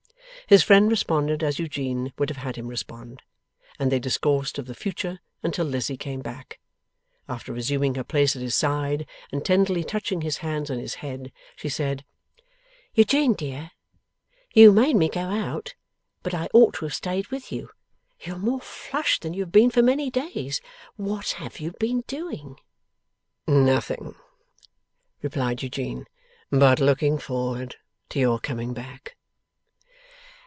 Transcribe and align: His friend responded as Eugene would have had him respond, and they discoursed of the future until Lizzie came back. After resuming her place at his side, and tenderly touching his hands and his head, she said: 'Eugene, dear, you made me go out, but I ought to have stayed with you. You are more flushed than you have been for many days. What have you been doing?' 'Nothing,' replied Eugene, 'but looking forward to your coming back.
His 0.47 0.63
friend 0.63 0.91
responded 0.91 1.43
as 1.43 1.59
Eugene 1.59 2.11
would 2.17 2.29
have 2.29 2.39
had 2.39 2.57
him 2.57 2.67
respond, 2.67 3.21
and 3.79 3.89
they 3.89 3.99
discoursed 3.99 4.57
of 4.59 4.65
the 4.65 4.75
future 4.75 5.21
until 5.41 5.63
Lizzie 5.65 5.95
came 5.95 6.19
back. 6.19 6.59
After 7.29 7.53
resuming 7.53 7.95
her 7.95 8.03
place 8.03 8.35
at 8.35 8.41
his 8.41 8.53
side, 8.53 9.07
and 9.31 9.45
tenderly 9.45 9.81
touching 9.81 10.19
his 10.19 10.39
hands 10.39 10.69
and 10.69 10.81
his 10.81 10.95
head, 10.95 11.31
she 11.55 11.69
said: 11.69 12.03
'Eugene, 12.93 13.33
dear, 13.33 13.71
you 14.53 14.73
made 14.73 14.97
me 14.97 15.07
go 15.07 15.21
out, 15.21 15.73
but 16.21 16.33
I 16.33 16.49
ought 16.53 16.73
to 16.75 16.85
have 16.85 16.93
stayed 16.93 17.27
with 17.27 17.49
you. 17.53 17.69
You 18.19 18.33
are 18.33 18.37
more 18.39 18.59
flushed 18.59 19.21
than 19.21 19.33
you 19.33 19.43
have 19.43 19.53
been 19.53 19.69
for 19.71 19.81
many 19.83 20.09
days. 20.09 20.59
What 20.97 21.31
have 21.37 21.61
you 21.61 21.71
been 21.79 22.01
doing?' 22.07 22.57
'Nothing,' 23.47 24.15
replied 25.21 25.63
Eugene, 25.63 26.07
'but 26.49 26.81
looking 26.81 27.17
forward 27.19 27.77
to 28.09 28.19
your 28.19 28.37
coming 28.37 28.73
back. 28.73 29.15